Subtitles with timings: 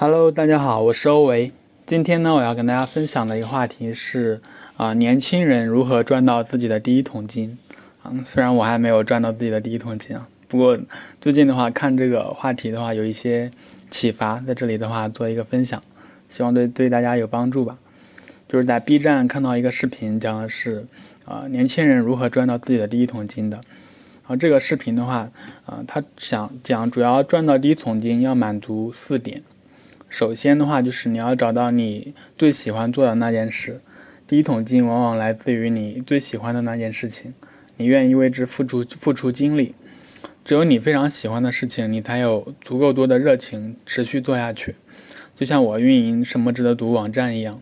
[0.00, 1.50] Hello，大家好，我是欧维。
[1.84, 4.40] 今天呢，我要跟大家分享的一个话题是
[4.76, 7.58] 啊，年轻人如何赚到自己的第一桶金
[8.04, 8.12] 啊。
[8.24, 10.78] 虽然我还没有赚到自己的第一桶金啊，不过
[11.20, 13.50] 最近的话，看这个话题的话，有一些
[13.90, 15.82] 启发，在这里的话做一个分享，
[16.28, 17.76] 希望对对大家有帮助吧。
[18.46, 20.86] 就是在 B 站看到一个视频，讲的是
[21.24, 23.56] 啊，年轻人如何赚到自己的第一桶金的。
[23.56, 25.28] 然后这个视频的话，
[25.66, 29.42] 啊，他想讲主要赚到第一桶金要满足四点。
[30.08, 33.80] 首先的话，就是你要找到你最喜欢做的那件事。
[34.26, 37.34] 第一桶金往往来自于你最喜欢的那件事情，
[37.76, 39.74] 你愿意为之付出付出精力。
[40.44, 44.76] 只有你非常喜欢的事情，你才有足够多的热情持续做下去。
[45.36, 47.60] 就像我运营什么值得读网站一样，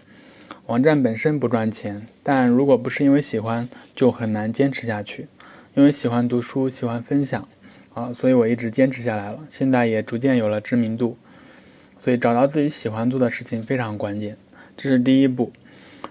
[0.67, 5.27] 网站本身不赚钱，但如果不是因为喜欢，就很难坚持下去。
[5.75, 7.49] 因为喜欢读书，喜欢分享，
[7.93, 9.41] 啊，所以我一直坚持下来了。
[9.51, 11.19] 现在也逐渐有了知名度。
[11.99, 14.37] 所以找到自己喜欢做的事情非常关键，
[14.77, 15.53] 这是第一步。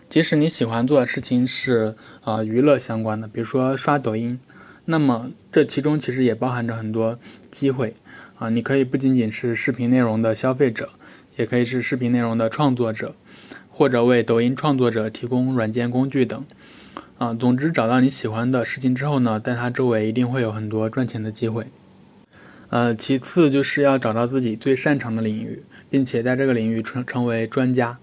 [0.08, 4.40] 即使你喜欢做的事情是呃娱乐相关的，比如说刷抖音，
[4.86, 7.18] 那么这其中其实也包含着很多
[7.50, 7.94] 机会
[8.38, 8.50] 啊。
[8.50, 10.90] 你可以不仅仅是视频内容的消费者，
[11.38, 13.16] 也可以是视频内容的创作者，
[13.70, 16.46] 或者为抖音创作者提供软件工具等
[17.18, 17.34] 啊。
[17.34, 21.66] 总之，找到你喜欢的事情之后呢，在它周围一定会有很多赚钱的机会。
[22.70, 27.98] 呃，其次就是要找到自己最擅长的领域，并且在这个领域成成为专家。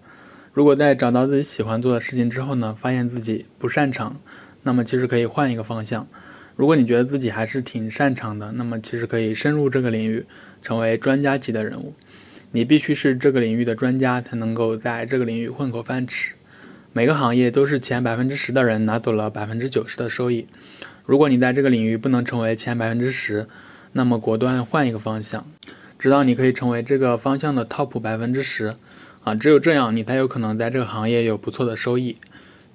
[0.52, 4.20] 如果在找到自己喜欢做的事情之后呢，发现自己不擅长，
[4.62, 6.06] 那么其实可以换一个方向。
[6.54, 10.24] 如果你觉得自己还是挺擅长的，那么其实可以深入这个领域，
[10.62, 11.94] 成为专家级的人物。
[12.52, 16.34] 你必须是这个领域的专家，才能够在这个领域混口饭吃。
[16.92, 20.47] 每个行业都是前百分之十的人拿走了百分之九十的收益。
[21.06, 23.48] 如果你在这个领域不能成为前百分之十，
[23.92, 25.47] 那么果断换一个方向，
[25.98, 28.75] 直到你可以成为这个方向的 top 百分之十，
[29.22, 32.16] 啊，只有这样你才有可能在这个行业有不错的收益。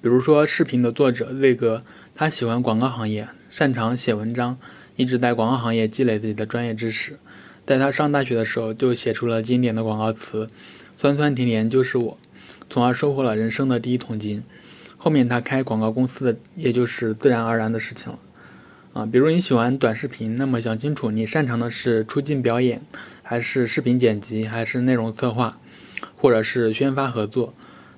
[0.00, 1.82] 比如说视频的作者魏哥，
[2.14, 4.56] 他喜欢广告行业，擅长写文章，
[4.96, 7.18] 一直在广告行业积累自己的专业知识。
[7.66, 10.48] 在他上大学的时候就写出了经典的广告词
[10.96, 12.16] “酸酸甜甜就是我”，
[12.70, 14.42] 从而收获了人生的第一桶金。
[14.96, 18.18] 后面他开广告公司的也就是自然而然的事情了。
[18.94, 22.80] 啊，比如你喜欢短视频，那么想清楚你擅长的是出镜表演，
[23.22, 25.58] 还是视频剪辑，还是内容策划，
[26.16, 27.54] 或者是宣发合作，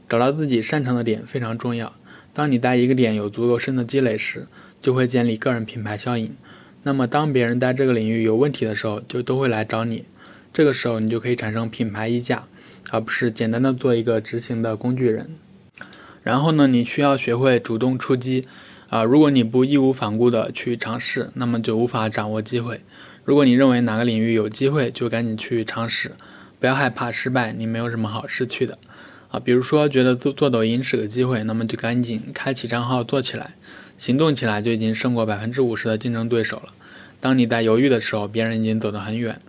[0.09, 1.95] 找到自己擅长的点非常重要。
[2.35, 4.47] 当你在一个点有足够深的积累时，
[4.81, 6.35] 就会建立个人品牌效应。
[6.83, 10.05] 那么当别人在这个领域有问题的时候，就都会来找你。
[10.53, 12.45] 这个时候你就可以产生品牌溢价，
[12.91, 15.31] 而不是简单的做一个执行的工具人。
[16.23, 18.45] 然后呢，你需要学会主动出击。
[18.91, 22.81] 啊，如果你不义无反顾的去尝试，那么就无法掌握机会。
[23.25, 26.11] 如果你认为哪个领域有机会，就赶紧去尝试，
[26.59, 28.77] 不要害怕失败，你没有什么好失去的。
[29.31, 33.55] 啊，比如说觉得做做抖音是个机会，那么就赶紧开启账号做起来，
[33.97, 36.73] 行动起来就已经胜过百分之五十的竞争对手了。
[37.21, 39.41] 当你在犹豫的时候，别人已经走得很远。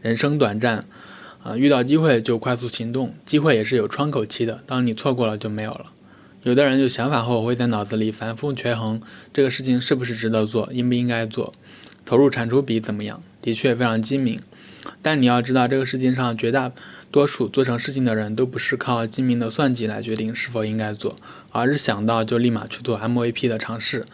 [0.00, 0.84] 人生短暂，
[1.42, 5.86] 啊，遇到机会就快速行动，机会也是有窗口期的，当你错过了就没有了。
[6.46, 9.02] 有的人有想法后会在脑子里反复权衡
[9.32, 11.52] 这个事情是不是值得做，应不应该做，
[12.04, 14.38] 投入产出比怎么样，的确非常精明。
[15.02, 16.70] 但你要知道，这个世界上绝大
[17.10, 21.16] 多数做成事情的人都不是靠精明的算计来决定是否应该做，
[21.50, 24.06] 而是想到就立马去做 MVP 的尝试。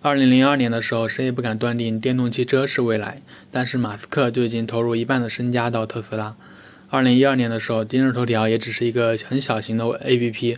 [0.00, 3.20] 二零零二年的时候，谁也不敢断定电动汽车是未来，
[3.50, 6.34] 但是马斯克就已经投入一半的身家到特斯拉。
[6.88, 10.56] 二零一二年的时候，今日头条也只是一个很小型的 APP。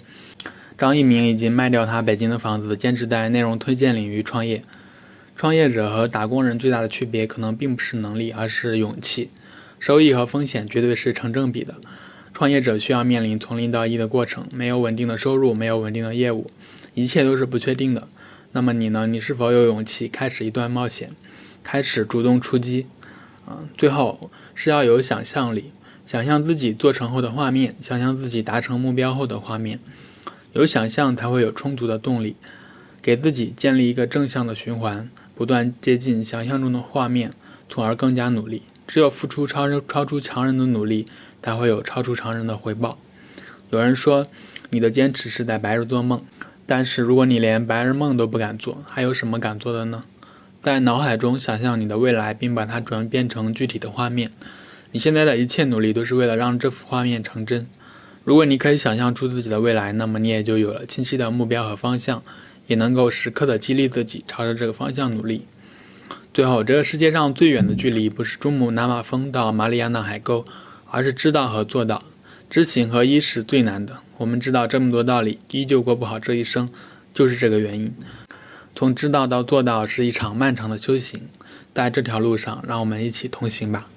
[0.78, 4.62] 张一鸣已经卖掉他北京的房子，坚持在内容推荐领域创业。
[5.34, 9.30] 创业者和打工人最大的区别，可能并不是能力，而是勇气。
[9.80, 11.74] 收益和风险绝对是成正比的。
[12.32, 16.48] 创业者需要面临从零到一的过程，没有稳定的收入，没有稳定的业务，
[16.94, 18.06] 一切都是不确定的。
[18.52, 19.08] 那么你呢？
[19.08, 21.10] 你是否有勇气开始一段冒险，
[21.64, 22.86] 开始主动出击？
[23.44, 25.72] 啊，最后是要有想象力，
[26.06, 29.80] 想象自己做成后的画面，想象自己达成目标后的画面。
[30.58, 32.34] 有想象才会有充足的动力，
[33.00, 37.30] 给自己建立一个正向的循环，不断接近想象中的画面，
[37.68, 38.64] 从而更加努力。
[38.88, 41.06] 只有付出超人超出常人的努力，
[41.40, 42.98] 才会有超出常人的回报。
[43.70, 44.26] 有人说，
[44.70, 46.24] 你的坚持是在白日做梦，
[46.66, 50.02] 但是如果你连白日梦都不敢做，还有什么敢做的呢？
[50.60, 54.32] 在脑海中想象你的未来，并把它转变成具体的画面。
[54.90, 57.68] 你现在的一切努力，都是为了让这幅画面成真。
[58.28, 62.22] 如果你可以想象出自己的未来，那么你也就有了清晰的目标和方向，
[62.66, 65.46] 也能够时刻的激励自己朝着这个方向努力。
[66.34, 70.44] 最后，这个世界上最远的距离不是珠穆朗玛峰到马里亚纳海沟，
[70.90, 72.02] 而是知道和做到。
[72.50, 73.96] 知行合一是最难的。
[74.18, 76.68] 我们知道这么多道理，依旧过不好这一生，
[77.14, 77.94] 就是这个原因。
[78.74, 81.22] 从知道到做到是一场漫长的修行，
[81.72, 83.88] 在这条路上，让我们一起同行吧。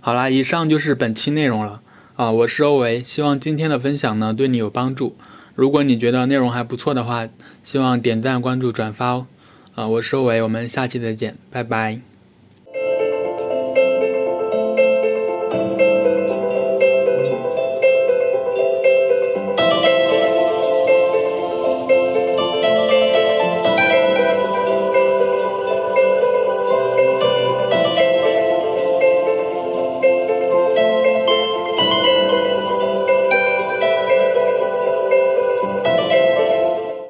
[0.00, 1.82] 好啦，以上就是本期内容了
[2.22, 2.30] 啊！
[2.30, 5.16] 我是欧维，希望今天的分享呢对你有帮助。
[5.56, 7.28] 如果你觉得内容还不错的话，
[7.64, 9.26] 希望点赞、关注、转发哦。
[9.74, 12.11] 啊，我是欧维，我们下期再见，拜拜。